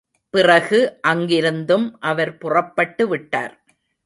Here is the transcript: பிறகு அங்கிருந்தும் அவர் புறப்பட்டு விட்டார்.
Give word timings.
பிறகு 0.33 0.79
அங்கிருந்தும் 1.07 1.85
அவர் 1.99 2.37
புறப்பட்டு 2.37 3.07
விட்டார். 3.07 3.53